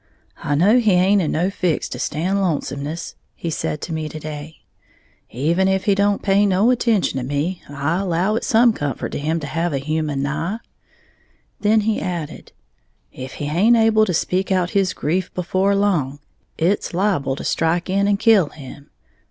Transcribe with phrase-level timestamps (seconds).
[0.41, 4.19] "I know he haint in no fix to stand lonesomeness," he said to me to
[4.19, 4.57] day;
[5.29, 9.19] "even if he don't pay no attention to me, I allow it's some comfort to
[9.19, 10.57] him to have a human nigh."
[11.59, 12.51] Then he added,
[13.11, 16.17] "If he haint able to speak out his grief before long,
[16.57, 18.89] it's liable to strike in and kill him.